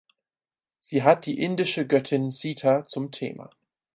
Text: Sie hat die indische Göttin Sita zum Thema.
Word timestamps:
Sie 0.79 1.03
hat 1.03 1.27
die 1.27 1.39
indische 1.39 1.85
Göttin 1.85 2.31
Sita 2.31 2.85
zum 2.85 3.11
Thema. 3.11 3.51